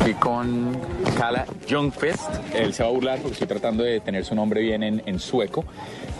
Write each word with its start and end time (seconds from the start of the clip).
Estoy 0.00 0.14
con 0.14 0.76
Kala 1.16 1.46
Ljungqvist. 1.68 2.54
Él 2.54 2.72
se 2.72 2.82
va 2.82 2.88
a 2.88 2.92
burlar 2.92 3.18
porque 3.18 3.34
estoy 3.34 3.48
tratando 3.48 3.84
de 3.84 4.00
tener 4.00 4.24
su 4.24 4.34
nombre 4.34 4.62
bien 4.62 4.82
en, 4.82 5.18
sueco. 5.18 5.64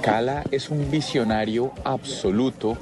Kala 0.02 0.44
es 0.50 0.70
un 0.70 0.90
visionario 0.90 1.72
absoluto 1.82 2.76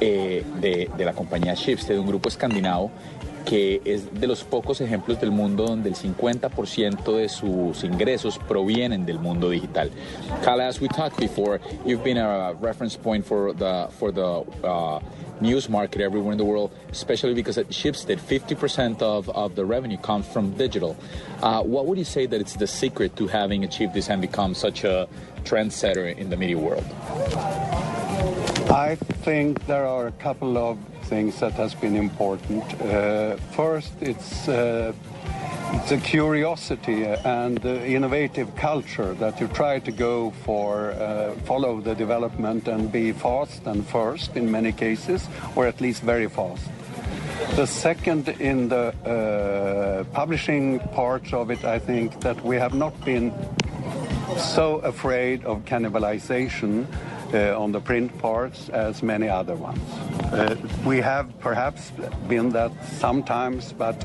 eh, 0.00 0.44
de, 0.60 0.90
de 0.96 1.04
la 1.04 1.12
compañía 1.12 1.54
Schibsted, 1.56 1.98
un 1.98 2.06
grupo 2.06 2.28
escandinavo 2.28 2.90
que 3.44 3.82
es 3.84 4.12
de 4.18 4.26
los 4.26 4.42
pocos 4.42 4.80
ejemplos 4.80 5.20
del 5.20 5.30
mundo 5.30 5.66
donde 5.66 5.90
el 5.90 5.96
50% 5.96 7.16
de 7.16 7.28
sus 7.28 7.84
ingresos 7.84 8.38
provienen 8.38 9.04
del 9.04 9.18
mundo 9.18 9.50
digital. 9.50 9.90
Kala, 10.42 10.68
as 10.68 10.80
we 10.80 10.88
talked 10.88 11.18
before, 11.18 11.60
you've 11.84 12.02
been 12.02 12.18
a 12.18 12.54
reference 12.54 12.96
point 12.96 13.24
for 13.24 13.52
the 13.54 13.88
for 13.98 14.12
the 14.12 14.44
uh, 14.66 15.00
news 15.40 15.68
market 15.68 16.00
everywhere 16.00 16.32
in 16.32 16.38
the 16.38 16.44
world, 16.44 16.70
especially 16.90 17.34
because 17.34 17.58
at 17.58 17.68
Schibsted, 17.68 18.18
50% 18.18 19.02
of, 19.02 19.28
of 19.30 19.54
the 19.54 19.64
revenue 19.64 19.98
comes 19.98 20.26
from 20.26 20.52
digital. 20.52 20.96
Uh, 21.42 21.62
what 21.62 21.86
would 21.86 21.98
you 21.98 22.04
say 22.04 22.26
that 22.26 22.40
it's 22.40 22.54
the 22.54 22.66
secret 22.66 23.16
to 23.16 23.26
having 23.26 23.64
achieved 23.64 23.94
this 23.94 24.08
and 24.10 24.20
become 24.20 24.54
such 24.54 24.84
a 24.84 25.08
trendsetter 25.44 26.16
in 26.16 26.30
the 26.30 26.36
media 26.36 26.58
world? 26.58 26.84
I 28.70 28.96
think 29.22 29.66
there 29.66 29.86
are 29.86 30.06
a 30.06 30.12
couple 30.12 30.56
of 30.56 30.78
things 31.04 31.38
that 31.40 31.52
has 31.52 31.74
been 31.74 31.96
important. 31.96 32.64
Uh, 32.80 33.36
first, 33.52 33.92
it's 34.00 34.48
uh, 34.48 34.92
the 35.88 36.00
curiosity 36.02 37.04
and 37.04 37.58
the 37.58 37.86
innovative 37.86 38.54
culture 38.56 39.12
that 39.14 39.40
you 39.40 39.48
try 39.48 39.78
to 39.80 39.92
go 39.92 40.30
for, 40.44 40.92
uh, 40.92 41.32
follow 41.44 41.80
the 41.80 41.94
development 41.94 42.68
and 42.68 42.90
be 42.90 43.12
fast 43.12 43.66
and 43.66 43.86
first 43.86 44.36
in 44.36 44.50
many 44.50 44.72
cases, 44.72 45.28
or 45.54 45.66
at 45.66 45.80
least 45.80 46.02
very 46.02 46.28
fast. 46.28 46.68
The 47.56 47.66
second, 47.66 48.28
in 48.40 48.68
the 48.68 48.94
uh, 49.04 50.04
publishing 50.14 50.80
part 50.94 51.32
of 51.34 51.50
it, 51.50 51.64
I 51.64 51.78
think 51.78 52.20
that 52.20 52.42
we 52.42 52.56
have 52.56 52.74
not 52.74 53.04
been 53.04 53.32
so 54.38 54.76
afraid 54.78 55.44
of 55.44 55.64
cannibalization 55.64 56.86
uh, 57.34 57.60
on 57.60 57.72
the 57.72 57.80
print 57.80 58.16
parts 58.18 58.68
as 58.70 59.02
many 59.02 59.28
other 59.28 59.54
ones. 59.54 59.80
Uh, 60.32 60.56
we 60.84 61.00
have 61.00 61.26
perhaps 61.40 61.92
been 62.28 62.50
that 62.50 62.72
sometimes, 62.98 63.72
but 63.72 63.96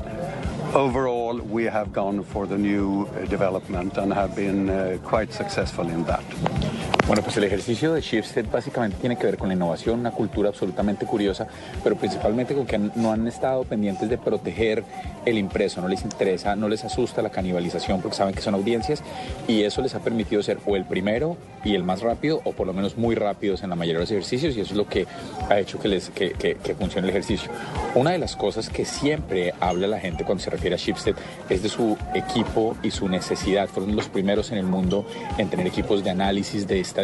overall 0.74 1.36
we 1.38 1.64
have 1.64 1.92
gone 1.92 2.22
for 2.22 2.46
the 2.46 2.56
new 2.56 3.06
uh, 3.06 3.24
development 3.26 3.96
and 3.96 4.12
have 4.12 4.36
been 4.36 4.68
uh, 4.68 4.98
quite 5.02 5.32
successful 5.32 5.88
in 5.88 6.04
that. 6.04 6.89
Bueno, 7.10 7.24
pues 7.24 7.36
el 7.38 7.42
ejercicio 7.42 7.92
de 7.92 8.02
Shipstead 8.02 8.44
básicamente 8.52 8.96
tiene 9.00 9.16
que 9.16 9.26
ver 9.26 9.36
con 9.36 9.48
la 9.48 9.54
innovación, 9.54 9.98
una 9.98 10.12
cultura 10.12 10.50
absolutamente 10.50 11.06
curiosa, 11.06 11.48
pero 11.82 11.96
principalmente 11.96 12.54
con 12.54 12.66
que 12.66 12.78
no 12.78 13.10
han 13.10 13.26
estado 13.26 13.64
pendientes 13.64 14.08
de 14.08 14.16
proteger 14.16 14.84
el 15.26 15.36
impreso, 15.36 15.80
no 15.80 15.88
les 15.88 16.02
interesa, 16.04 16.54
no 16.54 16.68
les 16.68 16.84
asusta 16.84 17.20
la 17.20 17.30
canibalización 17.30 18.00
porque 18.00 18.16
saben 18.16 18.32
que 18.32 18.42
son 18.42 18.54
audiencias 18.54 19.02
y 19.48 19.64
eso 19.64 19.82
les 19.82 19.96
ha 19.96 19.98
permitido 19.98 20.40
ser 20.44 20.58
o 20.66 20.76
el 20.76 20.84
primero 20.84 21.36
y 21.64 21.74
el 21.74 21.82
más 21.82 22.00
rápido 22.00 22.42
o 22.44 22.52
por 22.52 22.68
lo 22.68 22.74
menos 22.74 22.96
muy 22.96 23.16
rápidos 23.16 23.64
en 23.64 23.70
la 23.70 23.74
mayoría 23.74 23.98
de 23.98 24.04
los 24.04 24.10
ejercicios 24.12 24.56
y 24.56 24.60
eso 24.60 24.70
es 24.70 24.76
lo 24.76 24.86
que 24.86 25.08
ha 25.48 25.58
hecho 25.58 25.80
que, 25.80 25.88
les, 25.88 26.10
que, 26.10 26.76
funcione 26.78 27.08
el 27.08 27.10
ejercicio. 27.10 27.50
Una 27.96 28.12
de 28.12 28.18
las 28.18 28.36
cosas 28.36 28.68
que 28.68 28.84
siempre 28.84 29.52
habla 29.58 29.88
la 29.88 29.98
gente 29.98 30.24
cuando 30.24 30.44
se 30.44 30.50
refiere 30.50 30.76
a 30.76 30.78
Shipstead 30.78 31.16
es 31.48 31.64
de 31.64 31.70
su 31.70 31.98
equipo 32.14 32.76
y 32.84 32.92
su 32.92 33.08
necesidad. 33.08 33.66
Fueron 33.66 33.96
los 33.96 34.08
primeros 34.08 34.52
en 34.52 34.58
el 34.58 34.66
mundo 34.66 35.04
en 35.38 35.50
tener 35.50 35.66
equipos 35.66 36.04
de 36.04 36.10
análisis 36.10 36.68
de 36.68 36.78
estadísticas. 36.78 36.99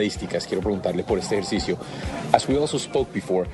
Quiero 0.46 0.62
preguntarle 0.62 1.02
por 1.04 1.18
este 1.18 1.34
ejercicio. 1.34 1.78
As 2.32 2.46
we 2.48 2.56
also 2.56 2.78
spoke 2.78 3.12
before, 3.12 3.46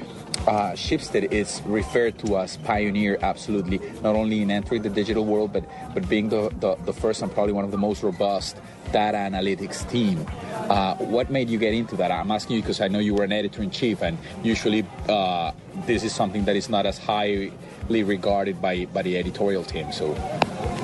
uh, 0.47 0.73
Schibsted 0.73 1.33
is 1.33 1.63
referred 1.67 2.19
to 2.19 2.39
as 2.39 2.57
pioneer, 2.59 3.19
absolutely, 3.23 3.81
not 4.03 4.17
only 4.17 4.43
in 4.43 4.51
entering 4.51 4.83
the 4.83 4.91
digital 4.91 5.25
world, 5.25 5.53
but, 5.53 5.65
but 5.95 6.09
being 6.09 6.29
the, 6.29 6.51
the, 6.59 6.75
the 6.85 6.93
first 6.93 7.23
and 7.23 7.33
probably 7.33 7.53
one 7.53 7.65
of 7.65 7.71
the 7.71 7.79
most 7.79 8.03
robust 8.03 8.57
data 8.93 9.17
analytics 9.17 9.89
team. 9.89 10.27
Uh, 10.69 10.95
what 10.97 11.31
made 11.31 11.49
you 11.49 11.59
get 11.59 11.75
into 11.75 11.97
that? 11.97 12.11
I'm 12.11 12.31
asking 12.31 12.57
you 12.57 12.63
because 12.63 12.81
I 12.81 12.89
know 12.89 12.99
you 12.99 13.15
were 13.15 13.25
an 13.25 13.33
editor 13.33 13.63
in 13.63 13.71
chief, 13.71 14.03
and 14.03 14.19
usually 14.43 14.85
uh, 15.09 15.53
this 15.87 16.03
is 16.03 16.13
something 16.13 16.45
that 16.47 16.57
is 16.57 16.69
not 16.69 16.87
as 16.87 16.99
highly 16.99 17.53
regarded 17.89 18.61
by, 18.61 18.87
by 18.87 19.03
the 19.03 19.17
editorial 19.17 19.63
team. 19.63 19.93
So, 19.93 20.13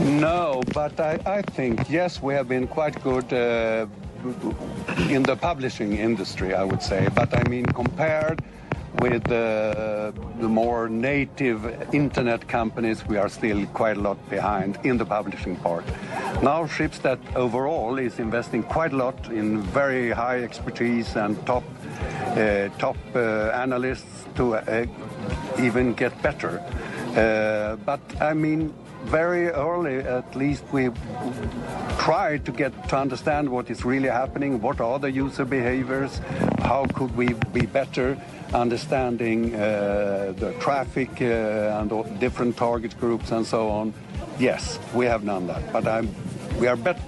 no, 0.01 0.63
but 0.73 0.99
I, 1.01 1.19
I 1.27 1.43
think 1.43 1.91
yes, 1.91 2.23
we 2.23 2.35
have 2.35 2.49
been 2.49 2.69
quite 2.69 3.03
good. 3.03 3.33
Uh, 3.33 3.87
in 5.09 5.23
the 5.23 5.37
publishing 5.37 5.97
industry, 5.97 6.55
I 6.55 6.65
would 6.65 6.83
say, 6.83 7.09
but 7.15 7.35
I 7.35 7.49
mean, 7.49 7.67
compared 7.67 8.43
with 9.01 9.31
uh, 9.31 10.13
the 10.41 10.49
more 10.49 10.89
native 10.89 11.95
internet 11.95 12.49
companies, 12.49 13.07
we 13.07 13.17
are 13.17 13.29
still 13.29 13.67
quite 13.67 13.97
a 13.97 14.01
lot 14.01 14.19
behind 14.29 14.79
in 14.83 14.99
the 14.99 15.05
publishing 15.05 15.57
part. 15.57 15.85
Now, 16.43 16.67
Schibsted 16.67 17.19
overall 17.37 17.99
is 17.99 18.19
investing 18.19 18.63
quite 18.63 18.93
a 18.93 18.97
lot 18.97 19.31
in 19.31 19.63
very 19.63 20.11
high 20.11 20.43
expertise 20.43 21.17
and 21.17 21.37
top 21.47 21.65
uh, 22.37 22.69
top 22.79 22.97
uh, 23.15 23.51
analysts 23.55 24.27
to 24.37 24.55
uh, 24.55 24.87
even 25.59 25.95
get 25.95 26.21
better. 26.23 26.61
Uh, 27.17 27.77
but 27.85 28.01
I 28.21 28.35
mean, 28.35 28.73
very 29.05 29.49
early, 29.49 29.97
at 29.97 30.35
least, 30.37 30.65
we 30.73 30.91
tried 31.99 32.45
to 32.45 32.53
get 32.53 32.89
to 32.89 32.97
understand 32.97 33.49
what 33.49 33.71
is 33.71 33.85
really 33.85 34.09
happening, 34.09 34.61
what 34.61 34.81
are 34.81 34.99
the 34.99 35.11
user 35.11 35.45
behaviors, 35.45 36.21
how 36.61 36.87
could 36.95 37.17
we 37.17 37.35
be 37.53 37.67
better 37.67 38.17
understanding 38.55 39.55
uh, 39.55 40.33
the 40.37 40.53
traffic 40.61 41.11
uh, 41.21 41.79
and 41.81 42.21
different 42.21 42.57
target 42.57 42.99
groups 42.99 43.31
and 43.31 43.47
so 43.47 43.69
on. 43.69 43.93
Yes, 44.39 44.79
we 44.95 45.07
have 45.07 45.25
done 45.25 45.47
that, 45.49 45.73
but 45.73 45.87
I'm, 45.87 46.15
we 46.59 46.67
are 46.67 46.77
bet- 46.77 47.01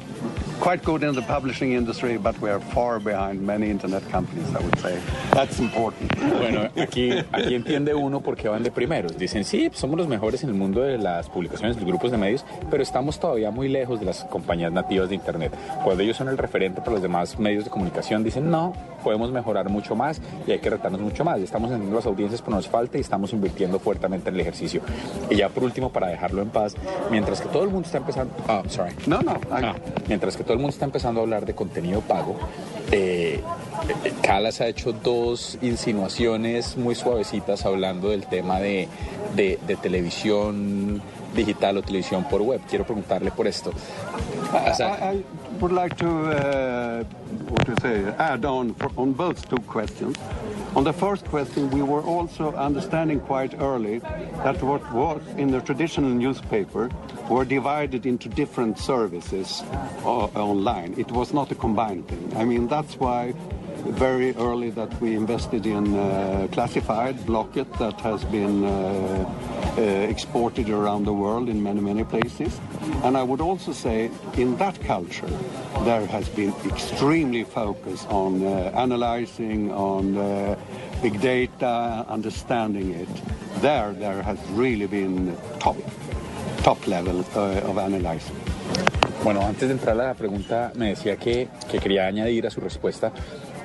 quite 0.60 0.84
good 0.84 1.03
in 1.03 1.15
the 1.15 1.22
publishing 1.22 1.72
industry, 1.72 2.19
but 2.19 2.38
we 2.41 2.50
are 2.50 2.60
far 2.60 3.00
behind 3.00 3.41
many 3.41 3.71
internet 3.71 4.03
companies, 4.10 4.47
I 4.54 4.62
would 4.62 4.78
say. 4.78 4.98
That's 5.32 5.59
important. 5.59 6.12
Bueno, 6.38 6.69
aquí, 6.76 7.12
aquí 7.32 7.54
entiende 7.54 7.94
uno 7.94 8.21
por 8.21 8.37
qué 8.37 8.48
van 8.48 8.62
de 8.62 8.70
primeros. 8.70 9.16
Dicen, 9.16 9.44
sí, 9.44 9.70
somos 9.72 9.97
los 9.97 10.06
mejores 10.06 10.44
en 10.44 10.50
el 10.50 10.54
mundo 10.54 10.82
de 10.82 10.99
las 10.99 11.28
publicaciones, 11.31 11.76
los 11.76 11.87
grupos 11.87 12.10
de 12.10 12.19
medios, 12.19 12.44
pero 12.70 12.82
estamos 12.82 13.19
todavía 13.19 13.50
muy 13.50 13.69
lejos 13.69 14.00
de 14.00 14.06
las 14.06 14.25
compañías 14.25 14.70
nativas 14.70 15.09
de 15.09 15.15
Internet. 15.15 15.53
Cuando 15.82 16.03
ellos 16.03 16.16
son 16.16 16.28
el 16.28 16.37
referente 16.37 16.81
para 16.81 16.93
los 16.93 17.03
demás 17.03 17.38
medios 17.38 17.65
de 17.65 17.70
comunicación, 17.70 18.22
dicen, 18.22 18.50
no, 18.50 18.75
podemos 19.03 19.32
mejorar 19.32 19.70
mucho 19.70 19.97
más 19.97 20.20
y 20.47 20.53
hay 20.53 20.59
que 20.59 20.69
retarnos 20.69 21.00
mucho 21.00 21.25
más. 21.25 21.41
Estamos 21.41 21.69
entendiendo 21.70 21.97
las 21.97 22.06
audiencias, 22.06 22.43
pero 22.43 22.56
nos 22.56 22.69
falta 22.69 22.99
y 22.99 23.00
estamos 23.00 23.32
invirtiendo 23.32 23.78
fuertemente 23.78 24.28
en 24.28 24.34
el 24.34 24.41
ejercicio. 24.43 24.82
Y 25.31 25.37
ya 25.37 25.49
por 25.49 25.65
último, 25.65 25.91
para 25.91 26.09
dejarlo 26.09 26.43
en 26.43 26.50
paz, 26.50 26.76
mientras 27.10 27.41
que 27.41 27.49
todo 27.49 27.65
el 27.65 27.70
mundo 27.70 27.87
está 27.87 27.99
empezando... 27.99 28.34
Ah, 28.47 28.62
sorry. 28.69 28.93
No, 29.06 29.22
no. 29.22 29.41
Ah, 29.50 29.75
mientras 30.06 30.37
que 30.37 30.44
todo 30.50 30.56
el 30.56 30.62
mundo 30.62 30.72
está 30.72 30.84
empezando 30.84 31.21
a 31.21 31.22
hablar 31.22 31.47
de 31.47 31.55
contenido 31.55 32.00
pago, 32.00 32.37
eh, 32.91 33.41
Calas 34.21 34.61
ha 34.61 34.66
hecho 34.66 34.93
dos 34.93 35.56
insinuaciones 35.62 36.77
muy 36.77 36.97
suavecitas 36.97 37.65
hablando 37.65 38.09
del 38.09 38.27
tema 38.27 38.59
de, 38.59 38.88
de, 39.37 39.61
de, 39.65 39.77
televisión 39.77 41.00
digital 41.37 41.77
o 41.77 41.83
televisión 41.83 42.25
por 42.25 42.43
web. 42.43 42.61
Quiero 42.69 42.84
preguntarle 42.84 43.31
por 43.31 43.47
esto. 43.47 43.70
O 43.70 44.75
sea, 44.75 45.12
I, 45.12 45.19
I 45.19 45.25
would 45.61 45.73
like 45.73 45.94
to 45.99 46.08
uh, 46.08 47.05
what 47.49 47.64
to 47.67 47.81
say, 47.81 48.12
add 48.19 48.44
on 48.44 48.75
for, 48.75 48.91
on 48.96 49.12
both 49.12 49.49
two 49.49 49.62
questions. 49.69 50.17
On 50.75 50.82
the 50.82 50.93
first 50.93 51.25
question, 51.26 51.70
we 51.70 51.82
were 51.82 52.03
also 52.03 52.53
understanding 52.56 53.20
quite 53.20 53.55
early 53.61 54.00
that 54.43 54.61
what 54.64 54.82
was 54.93 55.20
in 55.37 55.53
the 55.53 55.61
traditional 55.61 56.11
newspaper 56.11 56.91
were 57.31 57.44
divided 57.44 58.05
into 58.05 58.29
different 58.29 58.77
services 58.77 59.62
uh, 60.05 60.27
online. 60.35 60.94
It 60.99 61.11
was 61.12 61.32
not 61.32 61.50
a 61.53 61.55
combined 61.55 62.09
thing. 62.09 62.37
I 62.37 62.44
mean, 62.44 62.67
that's 62.67 62.97
why 62.97 63.35
very 63.87 64.35
early 64.37 64.71
that 64.71 65.00
we 65.00 65.15
invested 65.15 65.65
in 65.65 65.97
uh, 65.97 66.49
classified 66.53 67.25
Blocket 67.25 67.73
that 67.75 67.99
has 68.00 68.25
been 68.25 68.65
uh, 68.65 69.25
uh, 69.79 69.81
exported 69.81 70.69
around 70.69 71.05
the 71.05 71.12
world 71.12 71.49
in 71.49 71.62
many, 71.62 71.81
many 71.81 72.05
places. 72.05 72.61
And 73.05 73.17
I 73.17 73.23
would 73.23 73.41
also 73.41 73.73
say 73.73 74.11
in 74.35 74.56
that 74.56 74.81
culture, 74.82 75.31
there 75.85 76.06
has 76.06 76.29
been 76.29 76.53
extremely 76.67 77.44
focus 77.44 78.05
on 78.06 78.43
uh, 78.44 78.73
analyzing, 78.75 79.71
on 79.73 80.17
uh, 80.17 80.59
big 81.00 81.21
data, 81.21 82.05
understanding 82.09 82.91
it. 82.91 83.09
There, 83.62 83.93
there 83.93 84.23
has 84.23 84.38
really 84.50 84.87
been 84.87 85.37
top. 85.59 85.77
Top 86.62 86.86
level 86.86 87.24
uh, 87.34 87.70
of 87.70 87.78
analyzing. 87.78 88.34
Bueno, 89.22 89.42
antes 89.42 89.68
de 89.68 89.74
entrar 89.74 90.00
a 90.00 90.08
la 90.08 90.14
pregunta, 90.14 90.72
me 90.76 90.88
decía 90.88 91.16
que, 91.16 91.48
que 91.70 91.78
quería 91.78 92.06
añadir 92.06 92.46
a 92.46 92.50
su 92.50 92.60
respuesta 92.60 93.12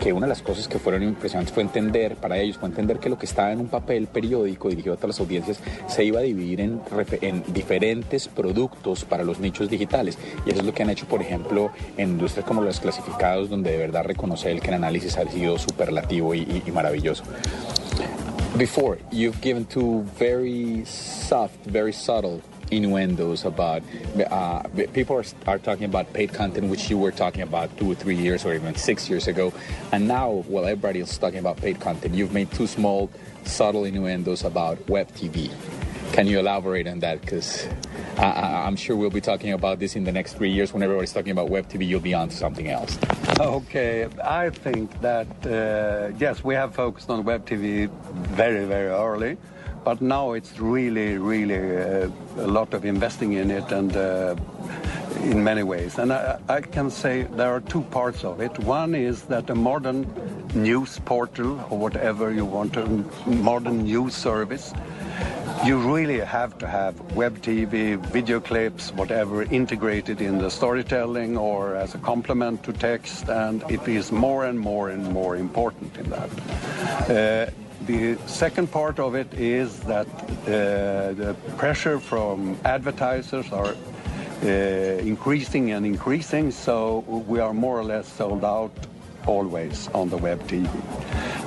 que 0.02 0.12
una 0.12 0.26
de 0.26 0.30
las 0.30 0.42
cosas 0.42 0.68
que 0.68 0.80
fueron 0.80 1.02
impresionantes 1.04 1.54
fue 1.54 1.64
entender, 1.64 2.18
para 2.18 2.38
ellos, 2.38 2.58
fue 2.58 2.68
entender 2.68 3.00
que 3.00 3.10
lo 3.10 3.18
que 3.18 3.26
estaba 3.26 3.54
en 3.54 3.62
un 3.62 3.68
papel 3.68 4.08
periódico 4.08 4.68
dirigido 4.70 4.94
a 4.94 4.98
todas 4.98 5.16
las 5.16 5.20
audiencias 5.22 5.60
se 5.88 6.04
iba 6.04 6.20
a 6.20 6.24
dividir 6.24 6.60
en, 6.60 6.82
en, 7.22 7.44
diferentes 7.54 8.28
productos 8.28 9.06
para 9.06 9.24
los 9.24 9.40
nichos 9.40 9.70
digitales. 9.70 10.18
Y 10.46 10.50
eso 10.50 10.60
es 10.60 10.66
lo 10.66 10.74
que 10.74 10.84
han 10.84 10.90
hecho, 10.90 11.06
por 11.06 11.22
ejemplo, 11.22 11.72
en 11.96 12.10
industrias 12.10 12.46
como 12.46 12.62
los 12.62 12.82
clasificados, 12.82 13.50
donde 13.50 13.72
de 13.72 13.78
verdad 13.78 14.04
reconoce 14.04 14.52
el 14.52 14.60
que 14.60 14.68
el 14.68 14.76
análisis 14.76 15.18
ha 15.18 15.30
sido 15.30 15.58
superlativo 15.58 16.36
y, 16.36 16.40
y, 16.40 16.64
y 16.66 16.72
maravilloso. 16.72 17.24
Before, 18.58 18.98
you've 19.12 19.42
given 19.42 19.66
two 19.66 20.06
very 20.18 20.84
soft, 20.86 21.56
very 21.66 21.94
subtle 21.94 22.42
innuendos 22.76 23.46
about 23.46 23.84
uh, 24.30 24.64
people 24.94 25.18
are, 25.18 25.26
are 25.48 25.60
talking 25.60 25.86
about 25.86 26.12
paid 26.14 26.34
content, 26.34 26.70
which 26.70 26.90
you 26.90 26.98
were 26.98 27.12
talking 27.12 27.42
about 27.42 27.76
two 27.78 27.92
or 27.92 27.96
three 27.96 28.16
years 28.16 28.46
or 28.46 28.54
even 28.54 28.76
six 28.76 29.10
years 29.10 29.28
ago, 29.28 29.54
and 29.92 30.08
now, 30.08 30.44
well, 30.48 30.66
everybody 30.66 31.00
is 31.00 31.18
talking 31.18 31.40
about 31.40 31.58
paid 31.58 31.80
content. 31.80 32.14
You've 32.14 32.34
made 32.34 32.52
two 32.52 32.68
small, 32.68 33.10
subtle 33.44 33.86
innuendos 33.86 34.44
about 34.44 34.88
web 34.90 35.12
TV. 35.14 35.52
Can 36.14 36.28
you 36.28 36.40
elaborate 36.40 36.88
on 36.88 37.00
that? 37.00 37.20
Because 37.22 37.68
I'm 38.18 38.76
sure 38.78 38.96
we'll 38.96 39.10
be 39.10 39.22
talking 39.22 39.52
about 39.52 39.80
this 39.80 39.96
in 39.96 40.06
the 40.06 40.12
next 40.12 40.34
three 40.34 40.50
years. 40.50 40.72
When 40.72 40.82
everybody's 40.82 41.12
talking 41.12 41.32
about 41.32 41.50
web 41.50 41.68
TV, 41.68 41.86
you'll 41.86 42.00
be 42.00 42.14
on 42.14 42.30
to 42.30 42.36
something 42.36 42.70
else. 42.70 42.98
Okay, 43.40 44.08
I 44.24 44.50
think 44.50 45.02
that 45.02 45.28
uh, 45.46 46.16
yes, 46.18 46.44
we 46.44 46.56
have 46.56 46.74
focused 46.74 47.10
on 47.10 47.26
web 47.26 47.46
TV 47.46 47.90
very, 47.90 48.66
very 48.66 48.88
early. 48.88 49.38
But 49.86 50.02
now 50.02 50.34
it's 50.34 50.60
really, 50.60 51.20
really 51.20 51.78
uh, 51.78 52.10
a 52.38 52.48
lot 52.48 52.74
of 52.74 52.86
investing 52.86 53.34
in 53.34 53.52
it 53.52 53.72
and 53.72 53.96
uh, 53.96 54.36
in 55.22 55.44
many 55.44 55.62
ways. 55.62 56.00
And 56.00 56.12
I, 56.12 56.40
I, 56.50 56.62
can 56.62 56.90
say 56.90 57.24
there 57.24 57.52
are 57.52 57.62
two 57.62 57.84
parts 57.84 58.24
of 58.24 58.42
it. 58.42 58.58
One 58.58 58.96
is 58.96 59.22
that 59.26 59.48
a 59.52 59.54
modern 59.54 60.12
news 60.56 60.98
portal 61.06 61.64
or 61.70 61.78
whatever 61.78 62.34
you 62.34 62.46
want 62.46 62.76
a 62.78 62.88
modern 63.28 63.84
news 63.84 64.16
service, 64.16 64.74
you 65.64 65.78
really 65.78 66.20
have 66.20 66.58
to 66.58 66.68
have 66.68 67.00
web 67.16 67.38
TV, 67.44 67.98
video 68.08 68.40
clips, 68.40 68.92
whatever, 68.94 69.44
integrated 69.44 70.20
in 70.20 70.40
the 70.40 70.50
storytelling 70.50 71.38
or 71.38 71.76
as 71.76 71.94
a 71.94 72.00
complement 72.00 72.64
to 72.64 72.74
text, 72.74 73.30
and 73.30 73.64
it 73.70 73.88
is 73.88 74.12
more 74.12 74.46
and 74.46 74.60
more 74.60 74.90
and 74.90 75.04
more 75.12 75.36
important 75.36 75.96
in 75.98 76.10
that. 76.10 76.30
Uh, 77.08 77.65
the 77.86 78.18
second 78.26 78.72
part 78.72 79.00
of 79.00 79.16
it 79.16 79.34
is 79.34 79.80
that 79.82 80.08
uh, 80.08 81.14
the 81.14 81.36
pressure 81.58 82.00
from 82.00 82.58
advertisers 82.66 83.52
are 83.52 83.76
uh, 84.44 84.48
increasing 84.48 85.72
and 85.72 85.86
increasing, 85.86 86.52
so 86.52 87.00
we 87.28 87.40
are 87.40 87.54
more 87.54 87.80
or 87.80 87.84
less 87.84 88.08
sold 88.08 88.44
out 88.44 88.72
always 89.28 89.88
on 89.94 90.10
the 90.10 90.18
web 90.18 90.40
TV. 90.48 90.70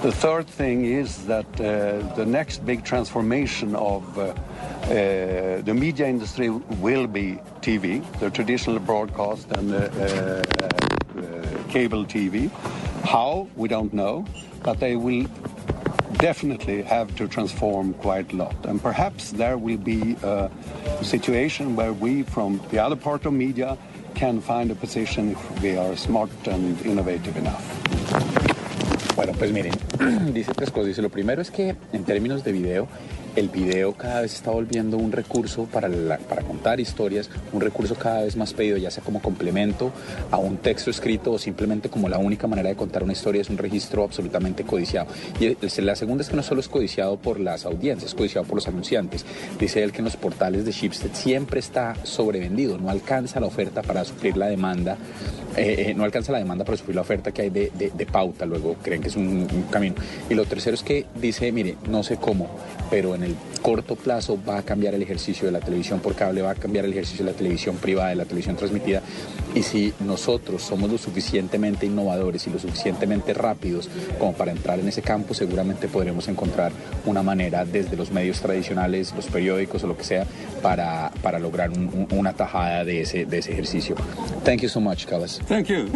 The 0.03 0.13
third 0.13 0.47
thing 0.47 0.85
is 0.85 1.27
that 1.27 1.47
uh, 1.61 2.15
the 2.15 2.25
next 2.27 2.65
big 2.65 2.85
transformation 2.85 3.75
of 3.75 4.19
uh, 4.19 4.23
uh, 4.23 5.63
the 5.63 5.75
media 5.75 6.07
industry 6.07 6.51
will 6.51 7.07
be 7.07 7.39
TV, 7.61 8.03
the 8.21 8.31
traditional 8.31 8.79
broadcast 8.79 9.51
and 9.53 9.75
uh, 9.75 10.43
cable 11.69 12.05
TV. 12.05 12.51
How, 13.05 13.49
we 13.57 13.69
don't 13.69 13.93
know, 13.93 14.25
but 14.63 14.81
they 14.81 14.97
will 14.97 15.27
definitely 16.19 16.83
have 16.83 17.15
to 17.17 17.29
transform 17.29 17.95
quite 17.95 18.33
a 18.33 18.37
lot. 18.37 18.67
And 18.67 18.83
perhaps 18.83 19.31
there 19.33 19.57
will 19.57 19.79
be 19.79 20.17
a 20.23 20.51
situation 21.03 21.77
where 21.77 21.93
we, 21.93 22.23
from 22.23 22.61
the 22.71 22.79
other 22.79 22.97
part 22.97 23.25
of 23.27 23.33
media, 23.33 23.79
can 24.15 24.41
find 24.41 24.71
a 24.71 24.75
position 24.75 25.31
if 25.33 25.63
we 25.63 25.77
are 25.77 25.97
smart 25.97 26.31
and 26.47 26.81
innovative 26.85 27.37
enough. 27.37 27.65
Bueno, 29.15 29.33
pues 29.33 29.53
miren, 29.53 29.73
dice 30.33 30.53
tres 30.55 30.71
cosas. 30.71 30.87
Dice, 30.87 31.03
lo 31.03 31.09
primero 31.09 31.41
es 31.43 31.51
que 31.51 31.75
en 31.93 32.05
términos 32.05 32.45
de 32.45 32.53
video, 32.53 32.89
el 33.39 33.49
video 33.49 33.93
cada 33.93 34.23
vez 34.23 34.35
está 34.35 34.51
volviendo 34.51 34.97
un 34.97 35.13
recurso 35.13 35.65
para, 35.65 35.89
para 36.19 36.43
contar 36.43 36.81
historias, 36.81 37.31
un 37.53 37.61
recurso 37.61 37.95
cada 37.95 38.23
vez 38.23 38.37
más 38.37 38.53
pedido, 38.53 38.77
ya 38.77 38.91
sea 38.91 39.05
como 39.05 39.23
complemento 39.23 39.93
a 40.31 40.39
un 40.39 40.57
texto 40.57 40.91
escrito 40.91 41.33
o 41.33 41.39
simplemente 41.39 41.89
como 41.89 42.09
la 42.09 42.19
única 42.19 42.47
manera 42.47 42.69
de 42.69 42.77
contar 42.77 43.05
una 43.05 43.13
historia, 43.13 43.41
es 43.41 43.49
un 43.49 43.59
registro 43.59 44.03
absolutamente 44.03 44.65
codiciado. 44.65 45.09
Y 45.39 45.57
la 45.81 45.95
segunda 45.95 46.23
es 46.23 46.31
que 46.31 46.37
no 46.37 46.43
solo 46.43 46.61
es 46.61 46.69
codiciado 46.69 47.17
por 47.17 47.39
las 47.39 47.65
audiencias, 47.65 48.11
es 48.11 48.15
codiciado 48.17 48.47
por 48.47 48.57
los 48.57 48.67
anunciantes. 48.67 49.25
Dice 49.59 49.83
él 49.83 49.93
que 49.93 49.99
en 49.99 50.07
los 50.07 50.17
portales 50.17 50.65
de 50.65 50.73
Shipstead 50.73 51.13
siempre 51.13 51.61
está 51.61 51.95
sobrevendido, 52.03 52.79
no 52.79 52.91
alcanza 52.91 53.41
la 53.41 53.47
oferta 53.47 53.83
para 53.83 54.05
suplir 54.05 54.37
la 54.37 54.47
demanda, 54.47 54.97
eh, 55.59 55.91
eh, 55.91 55.95
no 55.95 56.05
alcanza 56.05 56.33
la 56.33 56.39
demanda 56.39 56.65
para 56.65 56.77
suplir 56.77 56.95
la 56.97 57.03
oferta 57.03 57.33
que 57.33 57.43
hay 57.43 57.51
de, 57.51 57.71
de, 57.75 58.07
pauta, 58.07 58.47
luego 58.47 58.77
creen 58.83 59.03
que 59.03 59.09
es 59.09 59.17
un 59.17 59.47
camino. 59.71 59.97
Y 60.29 60.35
lo 60.35 60.45
tercero 60.45 60.75
es 60.75 60.83
que 60.83 61.07
dice, 61.21 61.51
mire, 61.53 61.77
no 61.89 62.03
sé 62.03 62.17
cómo, 62.17 62.49
pero 62.91 63.15
en 63.15 63.25
el 63.25 63.37
corto 63.59 63.97
plazo 63.97 64.39
va 64.49 64.59
a 64.59 64.63
cambiar 64.63 64.95
el 64.95 65.03
ejercicio 65.03 65.47
de 65.47 65.53
la 65.53 65.61
televisión 65.61 66.01
por 66.01 66.15
cable, 66.15 66.43
va 66.43 66.53
a 66.53 66.55
cambiar 66.55 66.85
el 66.85 66.93
ejercicio 66.93 67.25
de 67.25 67.33
la 67.33 67.37
televisión 67.37 67.77
privada, 67.77 68.11
de 68.11 68.17
la 68.17 68.25
televisión 68.25 68.57
transmitida. 68.57 69.03
Y 69.55 69.63
si 69.63 69.93
nosotros 70.01 70.63
somos 70.63 70.91
lo 70.91 70.99
suficientemente 70.99 71.87
innovadores 71.87 72.47
y 72.47 72.51
lo 72.51 72.59
suficientemente 72.59 73.35
rápidos 73.35 73.89
como 74.19 74.33
para 74.33 74.53
entrar 74.53 74.79
en 74.79 74.89
ese 74.89 75.03
campo, 75.03 75.35
seguramente 75.35 75.89
podremos 75.89 76.29
encontrar 76.29 76.73
una 77.07 77.23
manera 77.23 77.65
desde 77.65 77.97
los 77.97 78.11
medios 78.11 78.41
tradicionales, 78.41 79.13
los 79.15 79.27
periódicos 79.27 79.85
o 79.85 79.87
lo 79.87 79.97
que 79.97 80.05
sea, 80.05 80.27
para, 80.63 81.11
para 81.23 81.39
lograr 81.39 81.71
un, 81.71 82.09
una 82.11 82.33
tajada 82.33 82.85
de 82.85 83.03
ese, 83.03 83.25
de 83.27 83.39
ese 83.39 83.53
ejercicio. 83.53 83.97
Thank 84.45 84.63
you 84.63 84.69
so 84.69 84.81
much, 84.81 85.07
Carlos. 85.07 85.41
Thank 85.49 85.69
you. 85.69 85.89